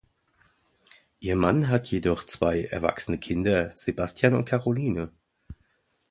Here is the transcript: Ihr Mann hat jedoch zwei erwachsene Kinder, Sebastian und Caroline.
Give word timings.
Ihr 1.19 1.35
Mann 1.35 1.67
hat 1.67 1.85
jedoch 1.85 2.23
zwei 2.25 2.63
erwachsene 2.63 3.19
Kinder, 3.19 3.71
Sebastian 3.75 4.33
und 4.33 4.45
Caroline. 4.45 5.11